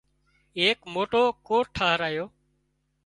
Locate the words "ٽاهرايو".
1.77-2.25